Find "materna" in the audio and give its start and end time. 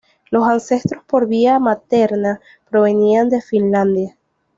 1.59-2.41